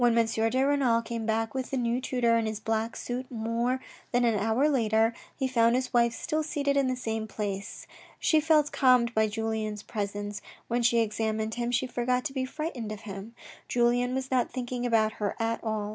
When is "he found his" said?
5.37-5.93